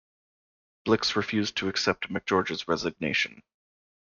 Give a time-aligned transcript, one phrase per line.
[0.83, 3.43] Blix refused to accept McGeorge's resignation.